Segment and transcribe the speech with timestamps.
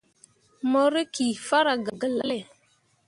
[0.69, 2.39] Mo rǝkki farah gah gelale.